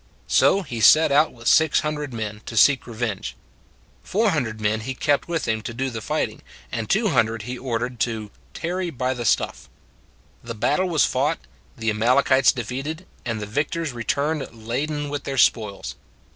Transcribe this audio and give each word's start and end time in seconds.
So 0.25 0.63
he 0.63 0.79
set 0.81 1.11
out 1.11 1.31
with 1.31 1.47
six 1.47 1.81
hundred 1.81 2.11
men, 2.11 2.41
to 2.47 2.57
seek 2.57 2.87
revenge. 2.87 3.35
Four 4.01 4.31
hundred 4.31 4.59
men 4.59 4.79
he 4.79 4.95
kept 4.95 5.27
with 5.27 5.47
him 5.47 5.61
to 5.61 5.75
do 5.75 5.91
the 5.91 6.01
fighting, 6.01 6.41
and 6.71 6.89
two 6.89 7.09
hun 7.09 7.27
dred 7.27 7.43
he 7.43 7.55
ordered 7.55 7.99
to" 7.99 8.31
tarry 8.55 8.89
by 8.89 9.13
the 9.13 9.25
stuff." 9.25 9.69
The 10.43 10.55
battle 10.55 10.89
was 10.89 11.05
fought, 11.05 11.37
the 11.77 11.91
Amalekites 11.91 12.51
defeated, 12.51 13.05
and 13.25 13.39
the 13.39 13.45
victors 13.45 13.93
returned 13.93 14.51
laden 14.65 15.07
with 15.09 15.23
their 15.25 15.37
spoils. 15.37 15.93